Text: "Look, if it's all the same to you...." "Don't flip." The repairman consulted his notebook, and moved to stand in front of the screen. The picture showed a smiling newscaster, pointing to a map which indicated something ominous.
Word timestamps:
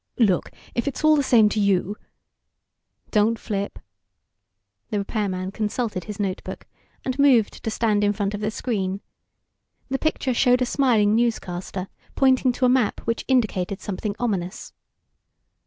"Look, 0.17 0.49
if 0.73 0.87
it's 0.87 1.03
all 1.03 1.15
the 1.15 1.21
same 1.21 1.47
to 1.49 1.59
you...." 1.59 1.95
"Don't 3.11 3.37
flip." 3.37 3.77
The 4.89 4.97
repairman 4.97 5.51
consulted 5.51 6.05
his 6.05 6.19
notebook, 6.19 6.65
and 7.05 7.19
moved 7.19 7.63
to 7.63 7.69
stand 7.69 8.03
in 8.03 8.11
front 8.11 8.33
of 8.33 8.41
the 8.41 8.49
screen. 8.49 9.01
The 9.89 9.99
picture 9.99 10.33
showed 10.33 10.63
a 10.63 10.65
smiling 10.65 11.13
newscaster, 11.13 11.87
pointing 12.15 12.51
to 12.53 12.65
a 12.65 12.67
map 12.69 13.01
which 13.01 13.25
indicated 13.27 13.79
something 13.79 14.15
ominous. 14.17 14.73